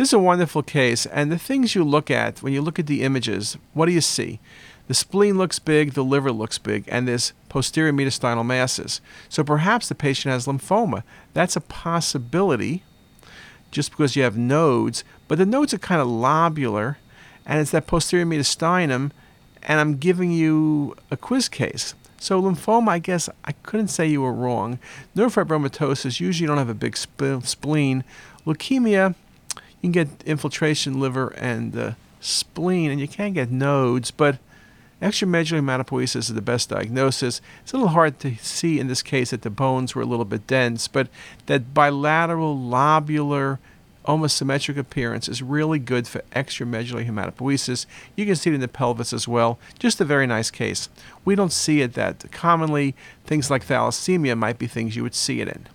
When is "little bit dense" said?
40.06-40.88